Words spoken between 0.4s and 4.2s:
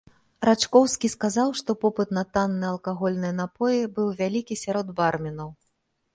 Рачкоўскі сказаў, што попыт на танныя алкагольныя напоі быў